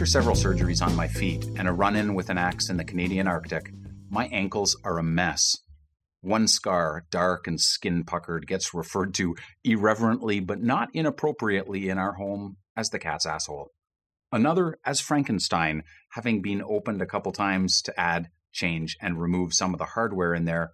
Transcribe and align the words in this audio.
After 0.00 0.06
several 0.06 0.34
surgeries 0.34 0.80
on 0.80 0.96
my 0.96 1.06
feet 1.06 1.44
and 1.58 1.68
a 1.68 1.72
run 1.72 1.94
in 1.94 2.14
with 2.14 2.30
an 2.30 2.38
axe 2.38 2.70
in 2.70 2.78
the 2.78 2.86
Canadian 2.86 3.28
Arctic, 3.28 3.70
my 4.08 4.28
ankles 4.28 4.74
are 4.82 4.96
a 4.96 5.02
mess. 5.02 5.58
One 6.22 6.48
scar, 6.48 7.04
dark 7.10 7.46
and 7.46 7.60
skin 7.60 8.04
puckered, 8.04 8.46
gets 8.46 8.72
referred 8.72 9.12
to 9.16 9.36
irreverently 9.62 10.40
but 10.40 10.62
not 10.62 10.88
inappropriately 10.94 11.90
in 11.90 11.98
our 11.98 12.14
home 12.14 12.56
as 12.74 12.88
the 12.88 12.98
cat's 12.98 13.26
asshole. 13.26 13.72
Another 14.32 14.78
as 14.86 15.00
Frankenstein, 15.00 15.82
having 16.12 16.40
been 16.40 16.62
opened 16.62 17.02
a 17.02 17.06
couple 17.06 17.30
times 17.30 17.82
to 17.82 18.00
add, 18.00 18.30
change, 18.52 18.96
and 19.02 19.20
remove 19.20 19.52
some 19.52 19.74
of 19.74 19.78
the 19.78 19.84
hardware 19.84 20.32
in 20.32 20.46
there. 20.46 20.70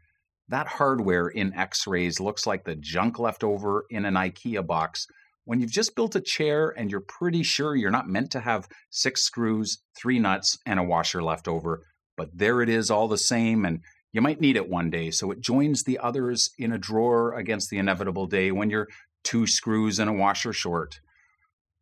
That 0.47 0.69
hardware 0.69 1.27
in 1.27 1.53
x 1.53 1.89
rays 1.89 2.21
looks 2.21 2.47
like 2.47 2.63
the 2.63 2.77
junk 2.77 3.19
left 3.19 3.43
over 3.43 3.87
in 3.91 4.05
an 4.05 4.15
IKEA 4.15 4.65
box 4.65 5.09
when 5.47 5.61
you've 5.61 5.71
just 5.71 5.95
built 5.95 6.17
a 6.17 6.21
chair 6.21 6.75
and 6.77 6.91
you're 6.91 7.01
pretty 7.01 7.45
sure 7.45 7.77
you're 7.77 7.89
not 7.89 8.09
meant 8.09 8.33
to 8.33 8.41
have 8.41 8.69
six 8.91 9.23
screws, 9.23 9.79
three 9.97 10.19
nuts, 10.19 10.59
and 10.67 10.81
a 10.81 10.83
washer 10.83 11.23
left 11.23 11.47
over, 11.47 11.83
but 12.17 12.29
there 12.35 12.61
it 12.63 12.69
is 12.69 12.91
all 12.91 13.07
the 13.07 13.17
same, 13.17 13.65
and 13.65 13.81
you 14.13 14.21
might 14.21 14.41
need 14.41 14.57
it 14.57 14.69
one 14.69 14.91
day, 14.91 15.13
so 15.13 15.31
it 15.31 15.41
joins 15.41 15.85
the 15.85 16.01
others 16.01 16.51
in 16.59 16.73
a 16.73 16.79
drawer 16.79 17.33
against 17.33 17.71
the 17.71 17.79
inevitable 17.79 18.27
day 18.27 18.51
when 18.51 18.71
you're 18.71 18.89
two 19.23 19.47
screws 19.47 20.01
and 20.01 20.11
a 20.11 20.13
washer 20.13 20.53
short. 20.53 20.99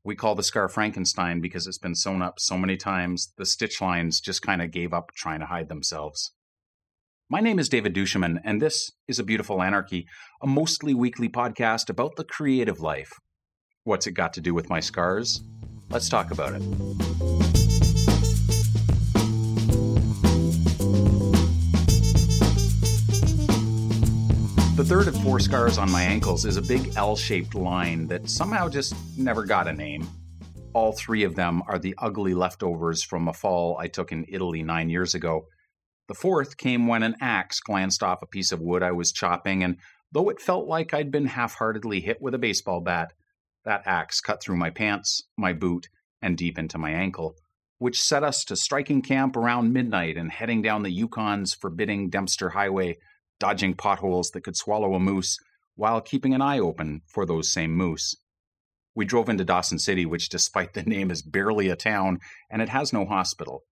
We 0.04 0.14
call 0.14 0.34
the 0.34 0.42
scar 0.42 0.68
Frankenstein 0.68 1.40
because 1.40 1.66
it's 1.66 1.78
been 1.78 1.94
sewn 1.94 2.20
up 2.20 2.38
so 2.38 2.58
many 2.58 2.76
times, 2.76 3.32
the 3.38 3.46
stitch 3.46 3.80
lines 3.80 4.20
just 4.20 4.42
kind 4.42 4.60
of 4.60 4.72
gave 4.72 4.92
up 4.92 5.12
trying 5.16 5.40
to 5.40 5.46
hide 5.46 5.70
themselves. 5.70 6.32
My 7.30 7.40
name 7.40 7.58
is 7.58 7.70
David 7.70 7.94
duChemin, 7.94 8.42
and 8.44 8.60
this 8.60 8.90
is 9.08 9.18
A 9.18 9.24
Beautiful 9.24 9.62
Anarchy, 9.62 10.06
a 10.42 10.46
mostly 10.46 10.92
weekly 10.92 11.30
podcast 11.30 11.88
about 11.88 12.16
the 12.16 12.24
creative 12.24 12.80
life. 12.80 13.14
What's 13.86 14.06
it 14.06 14.12
got 14.12 14.32
to 14.32 14.40
do 14.40 14.54
with 14.54 14.70
my 14.70 14.80
scars? 14.80 15.42
Let's 15.90 16.08
talk 16.08 16.30
about 16.30 16.54
it. 16.54 16.62
The 24.74 24.84
third 24.86 25.06
of 25.06 25.22
four 25.22 25.38
scars 25.38 25.76
on 25.76 25.90
my 25.90 26.00
ankles 26.00 26.46
is 26.46 26.56
a 26.56 26.62
big 26.62 26.94
L 26.96 27.14
shaped 27.14 27.54
line 27.54 28.06
that 28.06 28.30
somehow 28.30 28.70
just 28.70 28.94
never 29.18 29.44
got 29.44 29.68
a 29.68 29.72
name. 29.74 30.08
All 30.72 30.92
three 30.92 31.24
of 31.24 31.34
them 31.34 31.62
are 31.68 31.78
the 31.78 31.94
ugly 31.98 32.32
leftovers 32.32 33.02
from 33.02 33.28
a 33.28 33.34
fall 33.34 33.76
I 33.78 33.88
took 33.88 34.12
in 34.12 34.24
Italy 34.30 34.62
nine 34.62 34.88
years 34.88 35.14
ago. 35.14 35.48
The 36.08 36.14
fourth 36.14 36.56
came 36.56 36.86
when 36.86 37.02
an 37.02 37.16
axe 37.20 37.60
glanced 37.60 38.02
off 38.02 38.22
a 38.22 38.26
piece 38.26 38.50
of 38.50 38.62
wood 38.62 38.82
I 38.82 38.92
was 38.92 39.12
chopping, 39.12 39.62
and 39.62 39.76
though 40.10 40.30
it 40.30 40.40
felt 40.40 40.66
like 40.66 40.94
I'd 40.94 41.10
been 41.10 41.26
half 41.26 41.56
heartedly 41.56 42.00
hit 42.00 42.22
with 42.22 42.32
a 42.32 42.38
baseball 42.38 42.80
bat, 42.80 43.12
that 43.64 43.82
axe 43.86 44.20
cut 44.20 44.42
through 44.42 44.56
my 44.56 44.70
pants, 44.70 45.22
my 45.36 45.52
boot, 45.52 45.88
and 46.20 46.36
deep 46.36 46.58
into 46.58 46.78
my 46.78 46.90
ankle, 46.90 47.36
which 47.78 48.00
set 48.00 48.24
us 48.24 48.44
to 48.44 48.56
striking 48.56 49.02
camp 49.02 49.36
around 49.36 49.72
midnight 49.72 50.16
and 50.16 50.30
heading 50.30 50.62
down 50.62 50.82
the 50.82 50.96
Yukon's 50.96 51.54
forbidding 51.54 52.08
Dempster 52.08 52.50
Highway, 52.50 52.96
dodging 53.38 53.74
potholes 53.74 54.30
that 54.30 54.42
could 54.42 54.56
swallow 54.56 54.94
a 54.94 55.00
moose 55.00 55.38
while 55.74 56.00
keeping 56.00 56.34
an 56.34 56.42
eye 56.42 56.58
open 56.58 57.02
for 57.06 57.26
those 57.26 57.52
same 57.52 57.72
moose. 57.72 58.14
We 58.94 59.04
drove 59.04 59.28
into 59.28 59.44
Dawson 59.44 59.78
City, 59.78 60.06
which, 60.06 60.28
despite 60.28 60.72
the 60.72 60.82
name, 60.82 61.10
is 61.10 61.22
barely 61.22 61.68
a 61.68 61.76
town 61.76 62.20
and 62.48 62.62
it 62.62 62.68
has 62.68 62.92
no 62.92 63.04
hospital. 63.04 63.64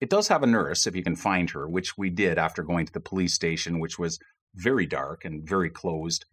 It 0.00 0.10
does 0.10 0.28
have 0.28 0.42
a 0.42 0.46
nurse, 0.46 0.86
if 0.86 0.96
you 0.96 1.02
can 1.02 1.14
find 1.14 1.50
her, 1.50 1.68
which 1.68 1.96
we 1.98 2.10
did 2.10 2.38
after 2.38 2.62
going 2.62 2.86
to 2.86 2.92
the 2.92 3.00
police 3.00 3.34
station, 3.34 3.78
which 3.78 3.98
was 3.98 4.18
very 4.54 4.86
dark 4.86 5.24
and 5.24 5.46
very 5.46 5.70
closed 5.70 6.24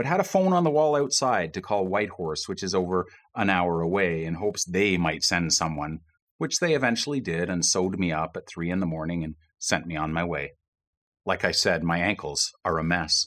but 0.00 0.06
had 0.06 0.18
a 0.18 0.24
phone 0.24 0.54
on 0.54 0.64
the 0.64 0.70
wall 0.70 0.96
outside 0.96 1.52
to 1.52 1.60
call 1.60 1.86
Whitehorse, 1.86 2.48
which 2.48 2.62
is 2.62 2.74
over 2.74 3.04
an 3.36 3.50
hour 3.50 3.82
away, 3.82 4.24
in 4.24 4.32
hopes 4.32 4.64
they 4.64 4.96
might 4.96 5.22
send 5.22 5.52
someone, 5.52 5.98
which 6.38 6.58
they 6.58 6.72
eventually 6.72 7.20
did 7.20 7.50
and 7.50 7.62
sewed 7.62 7.98
me 7.98 8.10
up 8.10 8.34
at 8.34 8.48
three 8.48 8.70
in 8.70 8.80
the 8.80 8.86
morning 8.86 9.22
and 9.22 9.34
sent 9.58 9.84
me 9.84 9.96
on 9.96 10.10
my 10.10 10.24
way. 10.24 10.54
Like 11.26 11.44
I 11.44 11.50
said, 11.50 11.84
my 11.84 11.98
ankles 11.98 12.50
are 12.64 12.78
a 12.78 12.82
mess. 12.82 13.26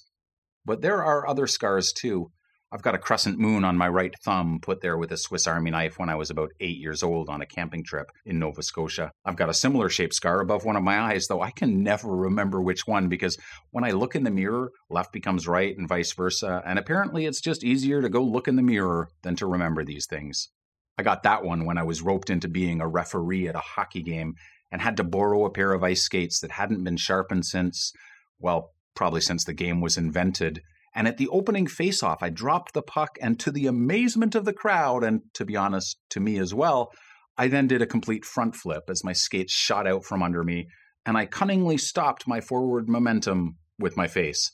But 0.66 0.82
there 0.82 1.04
are 1.04 1.28
other 1.28 1.46
scars 1.46 1.94
too, 1.94 2.32
I've 2.74 2.82
got 2.82 2.96
a 2.96 3.00
crescent 3.00 3.38
moon 3.38 3.64
on 3.64 3.78
my 3.78 3.88
right 3.88 4.16
thumb 4.24 4.58
put 4.60 4.82
there 4.82 4.98
with 4.98 5.12
a 5.12 5.18
Swiss 5.18 5.46
Army 5.46 5.70
knife 5.70 6.00
when 6.00 6.10
I 6.10 6.16
was 6.16 6.32
about 6.32 6.50
eight 6.60 6.80
years 6.80 7.04
old 7.04 7.30
on 7.30 7.40
a 7.40 7.46
camping 7.46 7.84
trip 7.84 8.08
in 8.26 8.40
Nova 8.40 8.64
Scotia. 8.64 9.12
I've 9.24 9.36
got 9.36 9.50
a 9.50 9.54
similar 9.54 9.90
shaped 9.90 10.16
scar 10.16 10.42
above 10.42 10.66
one 10.66 10.76
of 10.76 10.82
my 10.82 11.00
eyes, 11.00 11.28
though 11.28 11.44
I 11.44 11.52
can 11.52 11.84
never 11.84 12.10
remember 12.10 12.64
which 12.64 12.88
one 12.88 13.10
because 13.10 13.38
when 13.70 13.84
I 13.84 13.92
look 13.92 14.16
in 14.16 14.24
the 14.24 14.32
mirror, 14.32 14.72
left 14.90 15.14
becomes 15.14 15.48
right 15.48 15.78
and 15.78 15.88
vice 15.88 16.14
versa. 16.14 16.64
And 16.66 16.80
apparently 16.80 17.28
it's 17.28 17.42
just 17.42 17.64
easier 17.64 18.02
to 18.02 18.10
go 18.10 18.24
look 18.24 18.48
in 18.48 18.56
the 18.56 18.64
mirror 18.64 19.10
than 19.22 19.36
to 19.36 19.46
remember 19.46 19.86
these 19.86 20.08
things. 20.08 20.50
I 20.98 21.04
got 21.04 21.22
that 21.22 21.44
one 21.44 21.66
when 21.66 21.78
I 21.78 21.84
was 21.84 22.02
roped 22.02 22.32
into 22.32 22.48
being 22.48 22.82
a 22.82 22.88
referee 22.88 23.48
at 23.48 23.56
a 23.56 23.60
hockey 23.60 24.02
game 24.02 24.34
and 24.72 24.82
had 24.82 24.98
to 24.98 25.04
borrow 25.04 25.46
a 25.46 25.52
pair 25.52 25.74
of 25.74 25.84
ice 25.84 26.02
skates 26.02 26.40
that 26.40 26.54
hadn't 26.54 26.84
been 26.84 26.98
sharpened 26.98 27.46
since, 27.46 27.94
well, 28.40 28.72
probably 28.96 29.22
since 29.22 29.44
the 29.44 29.54
game 29.54 29.80
was 29.80 29.96
invented 29.96 30.64
and 30.96 31.08
at 31.08 31.18
the 31.18 31.28
opening 31.30 31.68
face-off, 31.68 32.22
I 32.22 32.30
dropped 32.30 32.74
the 32.74 32.82
puck, 32.82 33.18
and 33.22 33.40
to 33.40 33.52
the 33.52 33.68
amazement 33.68 34.36
of 34.36 34.46
the 34.46 34.54
crowd, 34.54 35.04
and 35.04 35.22
to 35.34 35.46
be 35.46 35.56
honest, 35.56 35.98
to 36.12 36.20
me 36.20 36.38
as 36.38 36.54
well, 36.54 36.92
I 37.38 37.48
then 37.48 37.68
did 37.68 37.82
a 37.82 37.88
complete 37.88 38.26
front 38.26 38.56
flip 38.56 38.84
as 38.90 39.04
my 39.04 39.14
skates 39.14 39.54
shot 39.54 39.88
out 39.88 40.06
from 40.06 40.22
under 40.22 40.44
me, 40.44 40.68
and 41.06 41.18
I 41.18 41.26
cunningly 41.26 41.78
stopped 41.78 42.28
my 42.28 42.42
forward 42.42 42.88
momentum 42.88 43.58
with 43.80 43.98
my 43.98 44.08
face. 44.08 44.52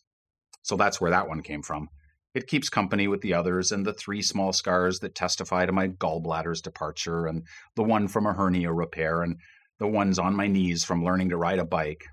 So 0.63 0.77
that's 0.77 1.01
where 1.01 1.11
that 1.11 1.27
one 1.27 1.41
came 1.41 1.61
from. 1.61 1.89
It 2.33 2.47
keeps 2.47 2.69
company 2.69 3.07
with 3.07 3.21
the 3.21 3.33
others 3.33 3.71
and 3.71 3.85
the 3.85 3.93
three 3.93 4.21
small 4.21 4.53
scars 4.53 4.99
that 4.99 5.15
testify 5.15 5.65
to 5.65 5.71
my 5.71 5.87
gallbladder's 5.87 6.61
departure, 6.61 7.25
and 7.25 7.43
the 7.75 7.83
one 7.83 8.07
from 8.07 8.25
a 8.25 8.33
hernia 8.33 8.71
repair, 8.71 9.23
and 9.23 9.35
the 9.79 9.87
ones 9.87 10.19
on 10.19 10.35
my 10.35 10.47
knees 10.47 10.83
from 10.83 11.03
learning 11.03 11.29
to 11.29 11.37
ride 11.37 11.59
a 11.59 11.65
bike. 11.65 12.05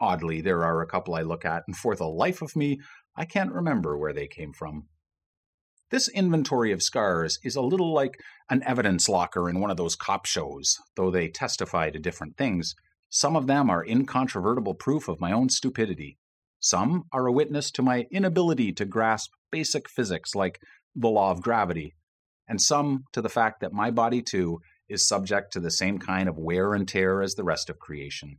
Oddly, 0.00 0.40
there 0.40 0.64
are 0.64 0.80
a 0.80 0.86
couple 0.86 1.14
I 1.14 1.22
look 1.22 1.44
at, 1.44 1.62
and 1.66 1.76
for 1.76 1.94
the 1.94 2.08
life 2.08 2.42
of 2.42 2.56
me, 2.56 2.80
I 3.16 3.24
can't 3.24 3.52
remember 3.52 3.96
where 3.96 4.12
they 4.12 4.26
came 4.26 4.52
from. 4.52 4.88
This 5.90 6.08
inventory 6.08 6.72
of 6.72 6.82
scars 6.82 7.38
is 7.44 7.54
a 7.54 7.60
little 7.60 7.92
like 7.92 8.18
an 8.48 8.62
evidence 8.64 9.08
locker 9.08 9.50
in 9.50 9.60
one 9.60 9.70
of 9.70 9.76
those 9.76 9.94
cop 9.94 10.24
shows, 10.24 10.78
though 10.96 11.10
they 11.10 11.28
testify 11.28 11.90
to 11.90 11.98
different 11.98 12.38
things. 12.38 12.74
Some 13.10 13.36
of 13.36 13.46
them 13.46 13.68
are 13.68 13.84
incontrovertible 13.84 14.74
proof 14.74 15.06
of 15.08 15.20
my 15.20 15.32
own 15.32 15.50
stupidity. 15.50 16.16
Some 16.60 17.04
are 17.12 17.26
a 17.26 17.32
witness 17.32 17.70
to 17.72 17.82
my 17.82 18.06
inability 18.10 18.72
to 18.72 18.86
grasp 18.86 19.32
basic 19.50 19.88
physics 19.90 20.34
like 20.34 20.60
the 20.94 21.08
law 21.08 21.30
of 21.30 21.42
gravity, 21.42 21.94
and 22.48 22.60
some 22.60 23.04
to 23.12 23.20
the 23.20 23.28
fact 23.28 23.60
that 23.60 23.72
my 23.72 23.90
body, 23.90 24.22
too, 24.22 24.60
is 24.88 25.06
subject 25.06 25.52
to 25.52 25.60
the 25.60 25.70
same 25.70 25.98
kind 25.98 26.28
of 26.28 26.38
wear 26.38 26.72
and 26.72 26.88
tear 26.88 27.20
as 27.20 27.34
the 27.34 27.44
rest 27.44 27.68
of 27.68 27.78
creation. 27.78 28.38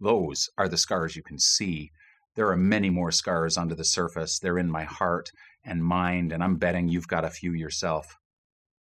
Those 0.00 0.48
are 0.58 0.68
the 0.68 0.76
scars 0.76 1.14
you 1.14 1.22
can 1.22 1.38
see, 1.38 1.92
there 2.36 2.48
are 2.48 2.56
many 2.56 2.90
more 2.90 3.10
scars 3.10 3.56
under 3.56 3.74
the 3.74 3.84
surface. 3.84 4.38
They're 4.38 4.58
in 4.58 4.70
my 4.70 4.84
heart 4.84 5.30
and 5.64 5.84
mind, 5.84 6.32
and 6.32 6.44
I'm 6.44 6.56
betting 6.56 6.88
you've 6.88 7.08
got 7.08 7.24
a 7.24 7.30
few 7.30 7.52
yourself. 7.52 8.16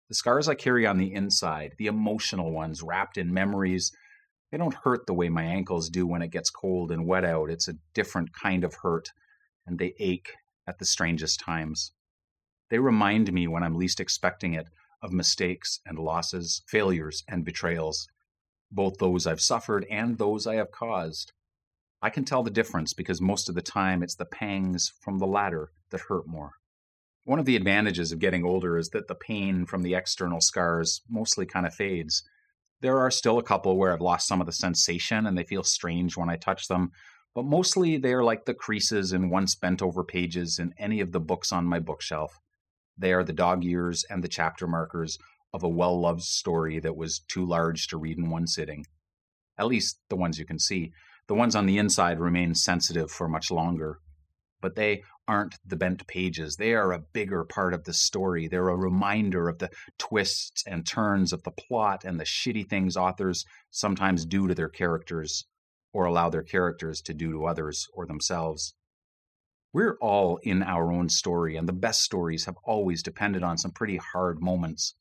The 0.08 0.14
scars 0.14 0.48
I 0.48 0.54
carry 0.54 0.86
on 0.86 0.98
the 0.98 1.12
inside, 1.12 1.74
the 1.78 1.86
emotional 1.86 2.52
ones 2.52 2.82
wrapped 2.82 3.16
in 3.16 3.32
memories, 3.32 3.90
they 4.50 4.58
don't 4.58 4.74
hurt 4.84 5.06
the 5.06 5.14
way 5.14 5.28
my 5.28 5.42
ankles 5.42 5.88
do 5.88 6.06
when 6.06 6.22
it 6.22 6.30
gets 6.30 6.50
cold 6.50 6.92
and 6.92 7.06
wet 7.06 7.24
out. 7.24 7.50
It's 7.50 7.68
a 7.68 7.74
different 7.94 8.32
kind 8.32 8.62
of 8.62 8.74
hurt, 8.82 9.10
and 9.66 9.78
they 9.78 9.94
ache 9.98 10.34
at 10.66 10.78
the 10.78 10.84
strangest 10.84 11.40
times. 11.40 11.92
They 12.70 12.78
remind 12.78 13.32
me 13.32 13.46
when 13.46 13.62
I'm 13.62 13.76
least 13.76 14.00
expecting 14.00 14.54
it 14.54 14.68
of 15.02 15.12
mistakes 15.12 15.80
and 15.86 15.98
losses, 15.98 16.62
failures 16.66 17.22
and 17.28 17.44
betrayals, 17.44 18.08
both 18.70 18.98
those 18.98 19.26
I've 19.26 19.40
suffered 19.40 19.86
and 19.90 20.18
those 20.18 20.46
I 20.46 20.56
have 20.56 20.70
caused. 20.70 21.32
I 22.06 22.10
can 22.10 22.24
tell 22.24 22.44
the 22.44 22.50
difference 22.50 22.92
because 22.92 23.20
most 23.20 23.48
of 23.48 23.56
the 23.56 23.62
time 23.62 24.00
it's 24.00 24.14
the 24.14 24.24
pangs 24.24 24.92
from 25.00 25.18
the 25.18 25.26
latter 25.26 25.72
that 25.90 26.02
hurt 26.02 26.24
more. 26.28 26.52
One 27.24 27.40
of 27.40 27.46
the 27.46 27.56
advantages 27.56 28.12
of 28.12 28.20
getting 28.20 28.44
older 28.44 28.78
is 28.78 28.90
that 28.90 29.08
the 29.08 29.16
pain 29.16 29.66
from 29.66 29.82
the 29.82 29.96
external 29.96 30.40
scars 30.40 31.00
mostly 31.10 31.46
kind 31.46 31.66
of 31.66 31.74
fades. 31.74 32.22
There 32.80 33.00
are 33.00 33.10
still 33.10 33.40
a 33.40 33.42
couple 33.42 33.76
where 33.76 33.92
I've 33.92 34.00
lost 34.00 34.28
some 34.28 34.40
of 34.40 34.46
the 34.46 34.52
sensation 34.52 35.26
and 35.26 35.36
they 35.36 35.42
feel 35.42 35.64
strange 35.64 36.16
when 36.16 36.30
I 36.30 36.36
touch 36.36 36.68
them, 36.68 36.92
but 37.34 37.44
mostly 37.44 37.96
they 37.96 38.12
are 38.12 38.22
like 38.22 38.44
the 38.44 38.54
creases 38.54 39.12
in 39.12 39.28
once 39.28 39.56
bent 39.56 39.82
over 39.82 40.04
pages 40.04 40.60
in 40.60 40.74
any 40.78 41.00
of 41.00 41.10
the 41.10 41.18
books 41.18 41.50
on 41.50 41.64
my 41.64 41.80
bookshelf. 41.80 42.38
They 42.96 43.14
are 43.14 43.24
the 43.24 43.32
dog 43.32 43.64
ears 43.64 44.04
and 44.08 44.22
the 44.22 44.28
chapter 44.28 44.68
markers 44.68 45.18
of 45.52 45.64
a 45.64 45.68
well 45.68 46.00
loved 46.00 46.22
story 46.22 46.78
that 46.78 46.96
was 46.96 47.18
too 47.26 47.44
large 47.44 47.88
to 47.88 47.96
read 47.96 48.16
in 48.16 48.30
one 48.30 48.46
sitting. 48.46 48.86
At 49.58 49.66
least 49.66 49.98
the 50.08 50.14
ones 50.14 50.38
you 50.38 50.46
can 50.46 50.60
see. 50.60 50.92
The 51.28 51.34
ones 51.34 51.56
on 51.56 51.66
the 51.66 51.78
inside 51.78 52.20
remain 52.20 52.54
sensitive 52.54 53.10
for 53.10 53.28
much 53.28 53.50
longer. 53.50 53.98
But 54.60 54.74
they 54.74 55.02
aren't 55.28 55.56
the 55.64 55.76
bent 55.76 56.06
pages. 56.06 56.56
They 56.56 56.72
are 56.74 56.92
a 56.92 57.02
bigger 57.12 57.44
part 57.44 57.74
of 57.74 57.84
the 57.84 57.92
story. 57.92 58.48
They're 58.48 58.68
a 58.68 58.76
reminder 58.76 59.48
of 59.48 59.58
the 59.58 59.70
twists 59.98 60.64
and 60.66 60.86
turns 60.86 61.32
of 61.32 61.42
the 61.42 61.50
plot 61.50 62.04
and 62.04 62.18
the 62.18 62.24
shitty 62.24 62.68
things 62.68 62.96
authors 62.96 63.44
sometimes 63.70 64.24
do 64.24 64.46
to 64.46 64.54
their 64.54 64.68
characters 64.68 65.46
or 65.92 66.04
allow 66.04 66.30
their 66.30 66.42
characters 66.42 67.00
to 67.02 67.14
do 67.14 67.32
to 67.32 67.46
others 67.46 67.86
or 67.92 68.06
themselves. 68.06 68.74
We're 69.72 69.98
all 70.00 70.38
in 70.42 70.62
our 70.62 70.92
own 70.92 71.08
story, 71.08 71.56
and 71.56 71.68
the 71.68 71.72
best 71.72 72.00
stories 72.00 72.46
have 72.46 72.56
always 72.64 73.02
depended 73.02 73.42
on 73.42 73.58
some 73.58 73.72
pretty 73.72 73.98
hard 73.98 74.40
moments. 74.40 74.94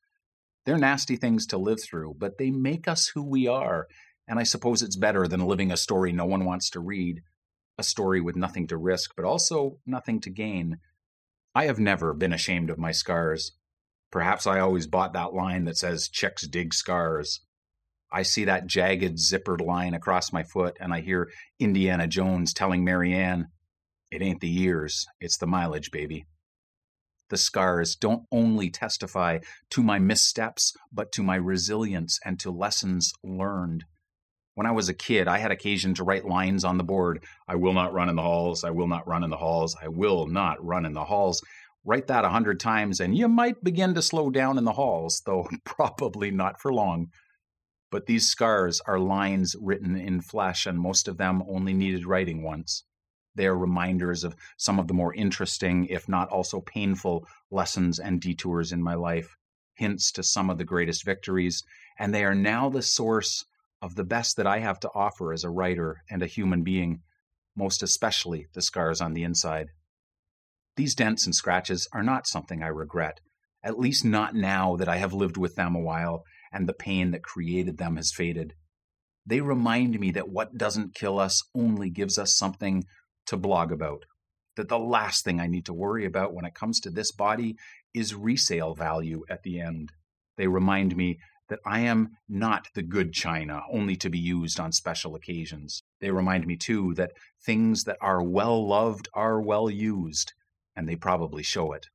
They're 0.65 0.77
nasty 0.77 1.15
things 1.15 1.45
to 1.47 1.57
live 1.57 1.79
through, 1.81 2.15
but 2.17 2.37
they 2.37 2.49
make 2.49 2.87
us 2.87 3.11
who 3.13 3.23
we 3.23 3.47
are. 3.47 3.87
And 4.27 4.39
I 4.39 4.43
suppose 4.43 4.81
it's 4.81 4.95
better 4.95 5.27
than 5.27 5.45
living 5.45 5.71
a 5.71 5.77
story 5.77 6.11
no 6.11 6.25
one 6.25 6.45
wants 6.45 6.69
to 6.71 6.79
read, 6.79 7.21
a 7.77 7.83
story 7.83 8.21
with 8.21 8.35
nothing 8.35 8.67
to 8.67 8.77
risk, 8.77 9.11
but 9.15 9.25
also 9.25 9.79
nothing 9.85 10.19
to 10.21 10.29
gain. 10.29 10.77
I 11.53 11.65
have 11.65 11.79
never 11.79 12.13
been 12.13 12.33
ashamed 12.33 12.69
of 12.69 12.77
my 12.77 12.91
scars. 12.91 13.51
Perhaps 14.11 14.47
I 14.47 14.59
always 14.59 14.87
bought 14.87 15.13
that 15.13 15.33
line 15.33 15.65
that 15.65 15.77
says, 15.77 16.09
chicks 16.09 16.47
dig 16.47 16.73
scars. 16.73 17.41
I 18.11 18.23
see 18.23 18.45
that 18.45 18.67
jagged 18.67 19.17
zippered 19.17 19.65
line 19.65 19.93
across 19.93 20.31
my 20.31 20.43
foot, 20.43 20.77
and 20.79 20.93
I 20.93 21.01
hear 21.01 21.29
Indiana 21.59 22.07
Jones 22.07 22.53
telling 22.53 22.83
Marion, 22.83 23.47
It 24.11 24.21
ain't 24.21 24.41
the 24.41 24.47
years, 24.47 25.05
it's 25.19 25.37
the 25.37 25.47
mileage, 25.47 25.91
baby. 25.91 26.25
The 27.29 27.37
scars 27.37 27.95
don't 27.95 28.23
only 28.31 28.69
testify 28.69 29.39
to 29.71 29.83
my 29.83 29.99
missteps, 29.99 30.73
but 30.91 31.11
to 31.13 31.23
my 31.23 31.35
resilience 31.35 32.19
and 32.23 32.39
to 32.39 32.51
lessons 32.51 33.11
learned. 33.23 33.83
When 34.55 34.65
I 34.65 34.71
was 34.71 34.87
a 34.87 34.93
kid, 34.93 35.27
I 35.27 35.39
had 35.39 35.51
occasion 35.51 35.93
to 35.95 36.05
write 36.05 36.25
lines 36.25 36.63
on 36.63 36.77
the 36.77 36.83
board 36.83 37.25
I 37.45 37.55
will 37.55 37.73
not 37.73 37.93
run 37.93 38.07
in 38.07 38.15
the 38.15 38.21
halls, 38.21 38.63
I 38.63 38.69
will 38.69 38.87
not 38.87 39.05
run 39.05 39.21
in 39.21 39.29
the 39.29 39.35
halls, 39.35 39.75
I 39.81 39.89
will 39.89 40.27
not 40.27 40.65
run 40.65 40.85
in 40.85 40.93
the 40.93 41.03
halls. 41.03 41.43
Write 41.83 42.07
that 42.07 42.23
a 42.23 42.29
hundred 42.29 42.61
times, 42.61 43.01
and 43.01 43.17
you 43.17 43.27
might 43.27 43.65
begin 43.65 43.93
to 43.95 44.01
slow 44.01 44.29
down 44.29 44.57
in 44.57 44.63
the 44.63 44.71
halls, 44.71 45.21
though 45.25 45.49
probably 45.65 46.31
not 46.31 46.61
for 46.61 46.73
long. 46.73 47.09
But 47.91 48.05
these 48.05 48.29
scars 48.29 48.79
are 48.87 48.97
lines 48.97 49.57
written 49.59 49.97
in 49.97 50.21
flesh, 50.21 50.65
and 50.65 50.79
most 50.79 51.09
of 51.09 51.17
them 51.17 51.43
only 51.49 51.73
needed 51.73 52.05
writing 52.05 52.41
once. 52.41 52.85
They 53.35 53.47
are 53.47 53.57
reminders 53.57 54.23
of 54.23 54.37
some 54.55 54.79
of 54.79 54.87
the 54.87 54.93
more 54.93 55.13
interesting, 55.13 55.85
if 55.87 56.07
not 56.07 56.29
also 56.29 56.61
painful, 56.61 57.27
lessons 57.51 57.99
and 57.99 58.21
detours 58.21 58.71
in 58.71 58.81
my 58.81 58.95
life, 58.95 59.35
hints 59.73 60.13
to 60.13 60.23
some 60.23 60.49
of 60.49 60.57
the 60.57 60.63
greatest 60.63 61.03
victories, 61.03 61.61
and 61.99 62.15
they 62.15 62.23
are 62.23 62.33
now 62.33 62.69
the 62.69 62.81
source 62.81 63.43
of 63.85 63.93
the 63.93 64.03
best 64.03 64.35
that 64.35 64.47
I 64.47 64.59
have 64.59 64.79
to 64.79 64.89
offer 64.95 65.31
as 65.31 65.43
a 65.43 65.51
writer 65.51 66.01
and 66.09 66.23
a 66.23 66.27
human 66.27 66.63
being, 66.63 67.01
most 67.55 67.83
especially 67.83 68.47
the 68.55 68.61
scars 68.63 68.99
on 68.99 69.13
the 69.13 69.21
inside. 69.21 69.67
These 70.75 70.95
dents 70.95 71.27
and 71.27 71.35
scratches 71.35 71.87
are 71.93 72.01
not 72.01 72.25
something 72.25 72.63
I 72.63 72.67
regret, 72.67 73.19
at 73.63 73.77
least 73.77 74.03
not 74.03 74.33
now 74.33 74.75
that 74.77 74.89
I 74.89 74.97
have 74.97 75.13
lived 75.13 75.37
with 75.37 75.53
them 75.53 75.75
a 75.75 75.79
while 75.79 76.23
and 76.51 76.67
the 76.67 76.73
pain 76.73 77.11
that 77.11 77.21
created 77.21 77.77
them 77.77 77.97
has 77.97 78.11
faded. 78.11 78.53
They 79.23 79.39
remind 79.39 79.99
me 79.99 80.09
that 80.11 80.29
what 80.29 80.57
doesn't 80.57 80.95
kill 80.95 81.19
us 81.19 81.43
only 81.55 81.91
gives 81.91 82.17
us 82.17 82.35
something 82.35 82.85
to 83.27 83.37
blog 83.37 83.71
about. 83.71 84.05
That 84.55 84.67
the 84.67 84.79
last 84.79 85.23
thing 85.23 85.39
I 85.39 85.45
need 85.45 85.67
to 85.67 85.73
worry 85.73 86.05
about 86.05 86.33
when 86.33 86.45
it 86.45 86.55
comes 86.55 86.79
to 86.79 86.89
this 86.89 87.11
body 87.11 87.55
is 87.93 88.15
resale 88.15 88.73
value 88.73 89.25
at 89.29 89.43
the 89.43 89.59
end. 89.59 89.91
They 90.37 90.47
remind 90.47 90.97
me 90.97 91.19
that 91.49 91.59
I 91.65 91.81
am 91.81 92.09
not 92.27 92.67
the 92.73 92.81
good 92.81 93.13
china 93.13 93.61
only 93.71 93.95
to 93.97 94.09
be 94.09 94.19
used 94.19 94.59
on 94.59 94.71
special 94.71 95.15
occasions. 95.15 95.83
They 96.01 96.11
remind 96.11 96.45
me, 96.47 96.57
too, 96.57 96.93
that 96.95 97.11
things 97.45 97.83
that 97.83 97.97
are 98.01 98.23
well 98.23 98.67
loved 98.67 99.07
are 99.13 99.41
well 99.41 99.69
used, 99.69 100.33
and 100.75 100.87
they 100.87 100.95
probably 100.95 101.43
show 101.43 101.73
it. 101.73 101.87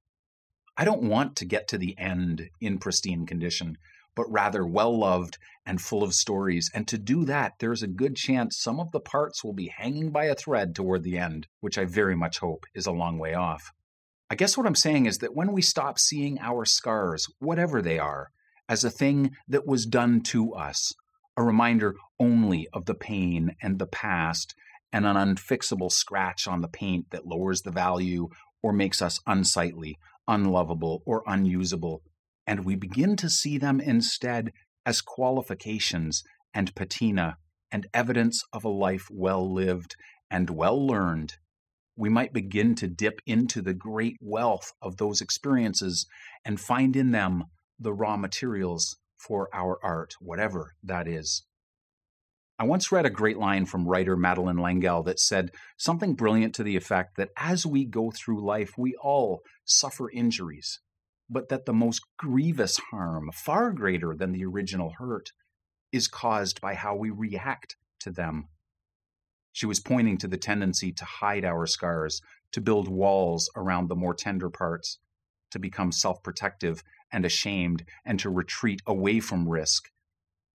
I 0.77 0.85
don't 0.85 1.03
want 1.03 1.37
to 1.37 1.45
get 1.45 1.69
to 1.69 1.79
the 1.79 1.99
end 1.99 2.49
in 2.61 2.79
pristine 2.79 3.27
condition 3.27 3.77
but 4.15 4.31
rather 4.31 4.67
well 4.67 4.97
loved 4.99 5.39
and 5.65 5.81
full 5.81 6.03
of 6.03 6.15
stories. 6.15 6.71
And 6.75 6.87
to 6.89 6.99
do 6.99 7.25
that, 7.27 7.55
there's 7.59 7.83
a 7.83 7.89
good 7.89 8.17
chance 8.17 8.59
some 8.59 8.81
of 8.81 8.91
the 8.93 9.01
parts 9.01 9.45
will 9.45 9.53
be 9.53 9.69
hanging 9.69 10.11
by 10.11 10.25
a 10.25 10.35
thread 10.35 10.75
toward 10.75 11.03
the 11.03 11.19
end, 11.19 11.47
which 11.61 11.79
I 11.79 11.85
very 11.85 12.17
much 12.17 12.39
hope 12.39 12.67
is 12.75 12.87
a 12.87 12.93
long 12.93 13.19
way 13.19 13.35
off. 13.35 13.73
I 14.29 14.35
guess 14.35 14.57
what 14.57 14.67
I'm 14.67 14.75
saying 14.75 15.07
is 15.07 15.19
that 15.19 15.35
when 15.35 15.53
we 15.53 15.63
stop 15.63 15.99
seeing 15.99 16.39
our 16.41 16.65
scars, 16.65 17.27
whatever 17.39 17.83
they 17.83 17.99
are, 17.99 18.31
as 18.71 18.85
a 18.85 18.91
thing 18.91 19.33
that 19.49 19.67
was 19.67 19.85
done 19.85 20.21
to 20.21 20.55
us, 20.55 20.93
a 21.37 21.43
reminder 21.43 21.97
only 22.21 22.69
of 22.73 22.85
the 22.87 22.95
pain 22.95 23.57
and 23.61 23.81
the 23.81 23.87
past, 23.87 24.55
and 24.93 25.05
an 25.05 25.17
unfixable 25.17 25.91
scratch 25.91 26.47
on 26.47 26.61
the 26.61 26.69
paint 26.69 27.07
that 27.11 27.27
lowers 27.27 27.63
the 27.63 27.73
value 27.73 28.29
or 28.63 28.73
makes 28.73 29.03
us 29.03 29.19
unsightly, 29.27 29.99
unlovable, 30.29 31.03
or 31.05 31.25
unusable, 31.27 32.01
and 32.47 32.65
we 32.65 32.77
begin 32.77 33.17
to 33.17 33.29
see 33.29 33.59
them 33.59 33.81
instead 33.81 34.53
as 34.87 35.01
qualifications 35.01 36.23
and 36.55 36.73
patina 36.77 37.39
and 37.73 37.89
evidence 37.93 38.45
of 38.53 38.65
a 38.65 38.69
life 38.69 39.09
well 39.11 39.53
lived 39.53 39.97
and 40.31 40.49
well 40.49 40.87
learned, 40.87 41.35
we 41.97 42.09
might 42.09 42.33
begin 42.33 42.77
to 42.77 42.87
dip 42.87 43.21
into 43.27 43.63
the 43.63 43.75
great 43.75 44.17
wealth 44.21 44.73
of 44.81 44.97
those 44.97 45.21
experiences 45.21 46.07
and 46.45 46.61
find 46.61 46.95
in 46.95 47.11
them 47.11 47.45
the 47.81 47.93
raw 47.93 48.17
materials 48.17 48.99
for 49.17 49.49
our 49.53 49.79
art, 49.83 50.15
whatever 50.21 50.75
that 50.83 51.09
is. 51.09 51.45
I 52.59 52.65
once 52.65 52.93
read 52.93 53.07
a 53.07 53.11
great 53.11 53.39
line 53.39 53.65
from 53.65 53.89
writer 53.89 54.17
Madeleine 54.17 54.61
L'Engle 54.61 55.03
that 55.05 55.19
said 55.19 55.51
something 55.79 56.15
brilliant 56.15 56.55
to 56.57 56.63
the 56.63 56.77
effect 56.77 57.17
that 57.17 57.31
as 57.37 57.65
we 57.65 57.87
go 57.87 58.11
through 58.11 58.45
life, 58.45 58.75
we 58.77 58.95
all 59.03 59.41
suffer 59.65 60.11
injuries 60.11 60.81
but 61.31 61.49
that 61.49 61.65
the 61.65 61.73
most 61.73 62.03
grievous 62.19 62.79
harm, 62.91 63.31
far 63.33 63.71
greater 63.71 64.15
than 64.17 64.33
the 64.33 64.45
original 64.45 64.95
hurt, 64.99 65.31
is 65.93 66.09
caused 66.09 66.61
by 66.61 66.75
how 66.75 66.97
we 66.97 67.09
react 67.09 67.77
to 68.01 68.11
them. 68.11 68.49
She 69.53 69.67
was 69.67 69.81
pointing 69.81 70.19
to 70.19 70.29
the 70.29 70.37
tendency 70.37 70.93
to 70.93 71.05
hide 71.05 71.45
our 71.45 71.67
scars, 71.67 72.21
to 72.53 72.61
build 72.61 72.89
walls 72.89 73.49
around 73.57 73.89
the 73.89 73.97
more 73.97 74.15
tender 74.15 74.51
parts, 74.51 74.99
to 75.51 75.59
become 75.59 75.93
self 75.93 76.23
protective 76.23 76.83
and 77.13 77.25
ashamed, 77.25 77.85
and 78.05 78.19
to 78.21 78.31
retreat 78.31 78.83
away 78.87 79.21
from 79.21 79.49
risk. 79.49 79.91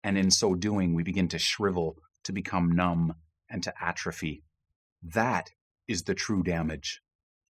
And 0.03 0.17
in 0.17 0.31
so 0.31 0.55
doing, 0.55 0.93
we 0.93 1.03
begin 1.03 1.27
to 1.29 1.39
shrivel, 1.39 1.97
to 2.23 2.31
become 2.31 2.71
numb, 2.71 3.15
and 3.49 3.61
to 3.63 3.73
atrophy. 3.81 4.43
That 5.03 5.51
is 5.87 6.03
the 6.03 6.15
true 6.15 6.43
damage. 6.43 7.01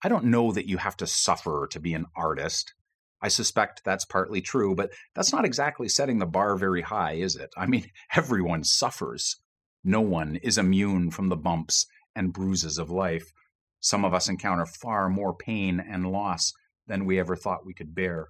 I 0.02 0.08
don't 0.08 0.24
know 0.24 0.52
that 0.52 0.68
you 0.68 0.78
have 0.78 0.96
to 0.98 1.06
suffer 1.06 1.68
to 1.70 1.80
be 1.80 1.94
an 1.94 2.06
artist. 2.16 2.74
I 3.22 3.28
suspect 3.28 3.82
that's 3.84 4.04
partly 4.04 4.40
true, 4.40 4.74
but 4.74 4.92
that's 5.14 5.32
not 5.32 5.44
exactly 5.44 5.88
setting 5.88 6.18
the 6.18 6.26
bar 6.26 6.56
very 6.56 6.82
high, 6.82 7.14
is 7.14 7.36
it? 7.36 7.50
I 7.56 7.66
mean, 7.66 7.90
everyone 8.14 8.64
suffers. 8.64 9.36
No 9.84 10.00
one 10.00 10.36
is 10.36 10.58
immune 10.58 11.10
from 11.10 11.28
the 11.28 11.36
bumps 11.36 11.86
and 12.14 12.32
bruises 12.32 12.78
of 12.78 12.90
life. 12.90 13.32
Some 13.80 14.04
of 14.04 14.14
us 14.14 14.28
encounter 14.28 14.66
far 14.66 15.08
more 15.08 15.34
pain 15.34 15.80
and 15.80 16.10
loss 16.10 16.52
than 16.90 17.06
we 17.06 17.20
ever 17.20 17.36
thought 17.36 17.64
we 17.64 17.72
could 17.72 17.94
bear. 17.94 18.28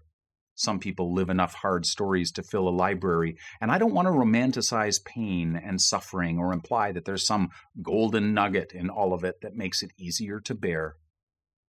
Some 0.55 0.79
people 0.79 1.15
live 1.15 1.31
enough 1.31 1.55
hard 1.55 1.87
stories 1.87 2.31
to 2.33 2.43
fill 2.43 2.69
a 2.69 2.71
library, 2.71 3.39
and 3.63 3.73
I 3.73 3.79
don't 3.79 3.95
want 3.95 4.07
to 4.07 4.13
romanticize 4.13 5.03
pain 5.03 5.57
and 5.57 5.81
suffering 5.81 6.39
or 6.39 6.53
imply 6.53 6.93
that 6.93 7.07
there's 7.07 7.27
some 7.27 7.49
golden 7.81 8.35
nugget 8.35 8.73
in 8.73 8.91
all 8.91 9.15
of 9.15 9.25
it 9.25 9.37
that 9.41 9.57
makes 9.57 9.83
it 9.83 9.93
easier 9.97 10.39
to 10.41 10.55
bear. 10.55 10.97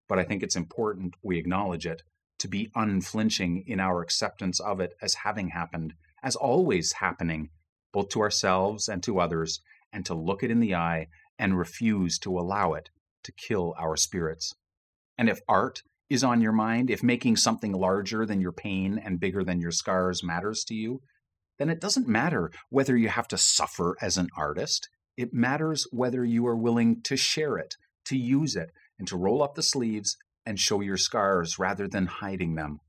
But 0.08 0.18
I 0.18 0.24
think 0.24 0.42
it's 0.42 0.56
important 0.56 1.14
we 1.22 1.38
acknowledge 1.38 1.86
it 1.86 2.02
to 2.40 2.48
be 2.48 2.72
unflinching 2.74 3.62
in 3.68 3.78
our 3.78 4.02
acceptance 4.02 4.58
of 4.58 4.80
it 4.80 4.94
as 5.00 5.14
having 5.14 5.50
happened, 5.50 5.94
as 6.24 6.34
always 6.34 6.94
happening, 6.94 7.50
both 7.92 8.08
to 8.08 8.20
ourselves 8.20 8.88
and 8.88 9.04
to 9.04 9.20
others, 9.20 9.60
and 9.92 10.04
to 10.06 10.14
look 10.14 10.42
it 10.42 10.50
in 10.50 10.58
the 10.58 10.74
eye 10.74 11.06
and 11.38 11.56
refuse 11.56 12.18
to 12.18 12.36
allow 12.36 12.72
it 12.72 12.90
to 13.22 13.30
kill 13.30 13.76
our 13.78 13.96
spirits. 13.96 14.56
And 15.16 15.28
if 15.28 15.40
art 15.46 15.82
is 16.10 16.24
on 16.24 16.40
your 16.40 16.52
mind, 16.52 16.90
if 16.90 17.02
making 17.02 17.36
something 17.36 17.72
larger 17.72 18.26
than 18.26 18.40
your 18.40 18.52
pain 18.52 19.00
and 19.02 19.20
bigger 19.20 19.44
than 19.44 19.60
your 19.60 19.70
scars 19.70 20.24
matters 20.24 20.64
to 20.64 20.74
you, 20.74 21.00
then 21.58 21.70
it 21.70 21.80
doesn't 21.80 22.08
matter 22.08 22.50
whether 22.68 22.96
you 22.96 23.08
have 23.08 23.28
to 23.28 23.38
suffer 23.38 23.96
as 24.02 24.18
an 24.18 24.28
artist. 24.36 24.88
It 25.16 25.32
matters 25.32 25.86
whether 25.92 26.24
you 26.24 26.46
are 26.46 26.56
willing 26.56 27.00
to 27.02 27.16
share 27.16 27.56
it, 27.56 27.76
to 28.06 28.16
use 28.16 28.56
it, 28.56 28.70
and 28.98 29.06
to 29.08 29.16
roll 29.16 29.42
up 29.42 29.54
the 29.54 29.62
sleeves 29.62 30.16
and 30.44 30.58
show 30.58 30.80
your 30.80 30.96
scars 30.96 31.58
rather 31.58 31.86
than 31.86 32.06
hiding 32.06 32.56
them. 32.56 32.80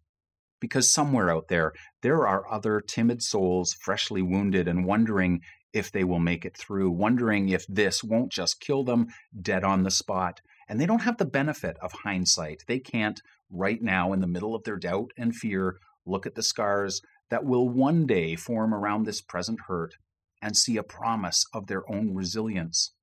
Because 0.60 0.92
somewhere 0.92 1.30
out 1.30 1.48
there, 1.48 1.74
there 2.02 2.26
are 2.28 2.52
other 2.52 2.82
timid 2.82 3.22
souls 3.22 3.74
freshly 3.74 4.22
wounded 4.22 4.68
and 4.68 4.86
wondering 4.86 5.42
if 5.74 5.92
they 5.92 6.04
will 6.04 6.20
make 6.20 6.46
it 6.46 6.58
through, 6.58 6.92
wondering 6.92 7.50
if 7.50 7.66
this 7.68 8.04
won't 8.04 8.32
just 8.32 8.60
kill 8.60 8.84
them 8.84 9.08
dead 9.40 9.64
on 9.64 9.84
the 9.84 9.92
spot. 9.92 10.42
And 10.72 10.80
they 10.80 10.88
don't 10.88 11.04
have 11.04 11.18
the 11.18 11.26
benefit 11.26 11.76
of 11.82 11.92
hindsight. 11.92 12.64
They 12.66 12.80
can't, 12.80 13.22
right 13.52 13.82
now, 13.82 14.14
in 14.14 14.22
the 14.22 14.28
middle 14.28 14.56
of 14.56 14.64
their 14.64 14.78
doubt 14.78 15.12
and 15.18 15.36
fear, 15.36 15.76
look 16.06 16.26
at 16.26 16.34
the 16.34 16.42
scars 16.42 17.02
that 17.30 17.46
will 17.46 17.70
one 17.70 18.08
day 18.08 18.36
form 18.36 18.74
around 18.74 19.04
this 19.04 19.22
present 19.22 19.60
hurt 19.68 19.94
and 20.42 20.58
see 20.58 20.78
a 20.78 20.84
promise 20.84 21.46
of 21.54 21.68
their 21.68 21.84
own 21.92 22.16
resilience. 22.16 22.94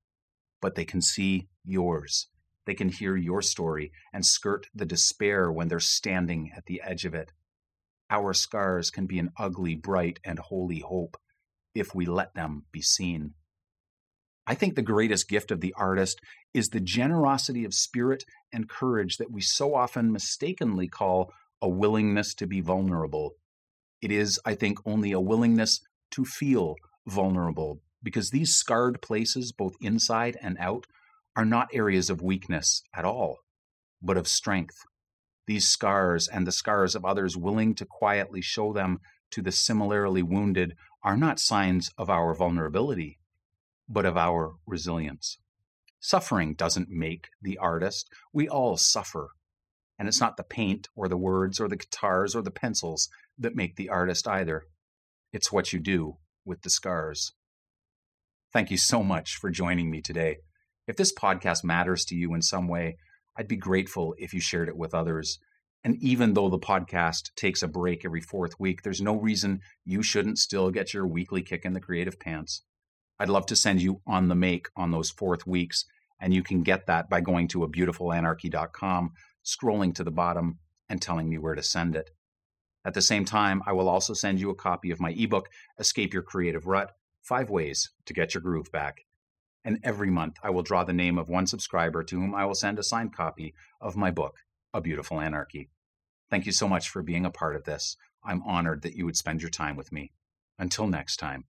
But 0.60 0.74
they 0.74 0.84
can 0.84 1.02
see 1.02 1.48
yours 1.62 2.28
they 2.68 2.74
can 2.74 2.90
hear 2.90 3.16
your 3.16 3.40
story 3.40 3.90
and 4.12 4.26
skirt 4.26 4.66
the 4.74 4.84
despair 4.84 5.50
when 5.50 5.68
they're 5.68 5.80
standing 5.80 6.52
at 6.54 6.66
the 6.66 6.82
edge 6.84 7.06
of 7.06 7.14
it. 7.14 7.32
Our 8.10 8.34
scars 8.34 8.90
can 8.90 9.06
be 9.06 9.18
an 9.18 9.30
ugly, 9.38 9.74
bright, 9.74 10.18
and 10.22 10.38
holy 10.38 10.80
hope 10.80 11.16
if 11.74 11.94
we 11.94 12.04
let 12.04 12.34
them 12.34 12.66
be 12.70 12.82
seen. 12.82 13.32
I 14.48 14.54
think 14.54 14.76
the 14.76 14.82
greatest 14.82 15.28
gift 15.28 15.50
of 15.50 15.60
the 15.60 15.74
artist 15.76 16.20
is 16.54 16.70
the 16.70 16.80
generosity 16.80 17.66
of 17.66 17.74
spirit 17.74 18.24
and 18.50 18.66
courage 18.66 19.18
that 19.18 19.30
we 19.30 19.42
so 19.42 19.74
often 19.74 20.10
mistakenly 20.10 20.88
call 20.88 21.30
a 21.60 21.68
willingness 21.68 22.34
to 22.36 22.46
be 22.46 22.62
vulnerable. 22.62 23.32
It 24.00 24.10
is, 24.10 24.40
I 24.46 24.54
think, 24.54 24.78
only 24.86 25.12
a 25.12 25.20
willingness 25.20 25.82
to 26.12 26.24
feel 26.24 26.76
vulnerable 27.06 27.82
because 28.02 28.30
these 28.30 28.56
scarred 28.56 29.02
places, 29.02 29.52
both 29.52 29.74
inside 29.82 30.38
and 30.40 30.56
out, 30.58 30.86
are 31.36 31.44
not 31.44 31.68
areas 31.74 32.08
of 32.08 32.22
weakness 32.22 32.80
at 32.94 33.04
all, 33.04 33.36
but 34.00 34.16
of 34.16 34.26
strength. 34.26 34.78
These 35.46 35.68
scars 35.68 36.26
and 36.26 36.46
the 36.46 36.52
scars 36.52 36.94
of 36.94 37.04
others 37.04 37.36
willing 37.36 37.74
to 37.74 37.84
quietly 37.86 38.40
show 38.40 38.72
them 38.72 39.00
to 39.32 39.42
the 39.42 39.52
similarly 39.52 40.22
wounded 40.22 40.72
are 41.04 41.18
not 41.18 41.38
signs 41.38 41.90
of 41.98 42.08
our 42.08 42.34
vulnerability, 42.34 43.17
but 43.88 44.06
of 44.06 44.16
our 44.16 44.54
resilience. 44.66 45.38
Suffering 46.00 46.54
doesn't 46.54 46.90
make 46.90 47.28
the 47.42 47.58
artist. 47.58 48.08
We 48.32 48.48
all 48.48 48.76
suffer. 48.76 49.30
And 49.98 50.06
it's 50.06 50.20
not 50.20 50.36
the 50.36 50.44
paint 50.44 50.88
or 50.94 51.08
the 51.08 51.16
words 51.16 51.58
or 51.58 51.68
the 51.68 51.76
guitars 51.76 52.36
or 52.36 52.42
the 52.42 52.52
pencils 52.52 53.08
that 53.36 53.56
make 53.56 53.76
the 53.76 53.88
artist 53.88 54.28
either. 54.28 54.64
It's 55.32 55.50
what 55.50 55.72
you 55.72 55.80
do 55.80 56.18
with 56.44 56.62
the 56.62 56.70
scars. 56.70 57.32
Thank 58.52 58.70
you 58.70 58.76
so 58.76 59.02
much 59.02 59.36
for 59.36 59.50
joining 59.50 59.90
me 59.90 60.00
today. 60.00 60.38
If 60.86 60.96
this 60.96 61.12
podcast 61.12 61.64
matters 61.64 62.04
to 62.06 62.14
you 62.14 62.32
in 62.32 62.42
some 62.42 62.68
way, 62.68 62.96
I'd 63.36 63.48
be 63.48 63.56
grateful 63.56 64.14
if 64.18 64.32
you 64.32 64.40
shared 64.40 64.68
it 64.68 64.76
with 64.76 64.94
others. 64.94 65.38
And 65.84 65.96
even 66.02 66.34
though 66.34 66.48
the 66.48 66.58
podcast 66.58 67.34
takes 67.36 67.62
a 67.62 67.68
break 67.68 68.04
every 68.04 68.20
fourth 68.20 68.58
week, 68.58 68.82
there's 68.82 69.00
no 69.00 69.14
reason 69.14 69.60
you 69.84 70.02
shouldn't 70.02 70.38
still 70.38 70.70
get 70.70 70.94
your 70.94 71.06
weekly 71.06 71.42
kick 71.42 71.64
in 71.64 71.72
the 71.72 71.80
creative 71.80 72.18
pants. 72.18 72.62
I'd 73.18 73.28
love 73.28 73.46
to 73.46 73.56
send 73.56 73.82
you 73.82 74.00
on 74.06 74.28
the 74.28 74.34
make 74.34 74.68
on 74.76 74.90
those 74.90 75.10
fourth 75.10 75.46
weeks, 75.46 75.84
and 76.20 76.32
you 76.32 76.42
can 76.42 76.62
get 76.62 76.86
that 76.86 77.08
by 77.10 77.20
going 77.20 77.48
to 77.48 77.64
a 77.64 77.68
beautifulanarchy.com, 77.68 79.12
scrolling 79.44 79.94
to 79.94 80.04
the 80.04 80.10
bottom, 80.10 80.58
and 80.88 81.02
telling 81.02 81.28
me 81.28 81.38
where 81.38 81.54
to 81.54 81.62
send 81.62 81.96
it. 81.96 82.10
At 82.84 82.94
the 82.94 83.02
same 83.02 83.24
time, 83.24 83.62
I 83.66 83.72
will 83.72 83.88
also 83.88 84.14
send 84.14 84.40
you 84.40 84.50
a 84.50 84.54
copy 84.54 84.90
of 84.90 85.00
my 85.00 85.10
ebook, 85.10 85.48
Escape 85.78 86.14
Your 86.14 86.22
Creative 86.22 86.66
Rut 86.66 86.92
Five 87.22 87.50
Ways 87.50 87.90
to 88.06 88.14
Get 88.14 88.34
Your 88.34 88.40
Groove 88.40 88.70
Back. 88.72 89.04
And 89.64 89.80
every 89.82 90.10
month, 90.10 90.36
I 90.42 90.50
will 90.50 90.62
draw 90.62 90.84
the 90.84 90.92
name 90.92 91.18
of 91.18 91.28
one 91.28 91.46
subscriber 91.46 92.02
to 92.04 92.16
whom 92.16 92.34
I 92.34 92.46
will 92.46 92.54
send 92.54 92.78
a 92.78 92.82
signed 92.82 93.14
copy 93.14 93.54
of 93.80 93.96
my 93.96 94.10
book, 94.10 94.36
A 94.72 94.80
Beautiful 94.80 95.20
Anarchy. 95.20 95.68
Thank 96.30 96.46
you 96.46 96.52
so 96.52 96.68
much 96.68 96.88
for 96.88 97.02
being 97.02 97.26
a 97.26 97.30
part 97.30 97.56
of 97.56 97.64
this. 97.64 97.96
I'm 98.24 98.42
honored 98.44 98.82
that 98.82 98.94
you 98.94 99.04
would 99.04 99.16
spend 99.16 99.42
your 99.42 99.50
time 99.50 99.76
with 99.76 99.92
me. 99.92 100.12
Until 100.58 100.86
next 100.86 101.16
time, 101.16 101.44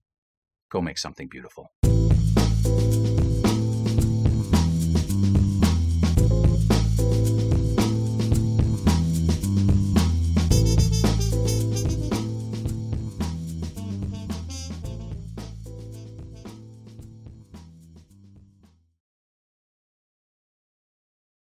go 0.69 0.81
make 0.81 0.97
something 0.97 1.27
beautiful. 1.27 1.71